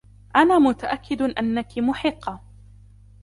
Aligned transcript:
أنا 0.35 0.59
متأكد 0.59 1.21
أنكِ 1.21 1.77
محقة. 1.77 2.41